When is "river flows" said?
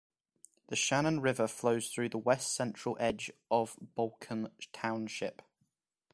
1.21-1.89